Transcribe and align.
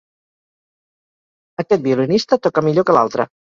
Aquest 1.65 1.85
violinista 1.85 2.43
toca 2.49 2.67
millor 2.71 2.91
que 2.91 2.99
l'altre. 3.01 3.31